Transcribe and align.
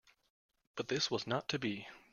But 0.73 0.87
this 0.87 1.11
was 1.11 1.27
not 1.27 1.47
to 1.49 1.59
be. 1.59 1.87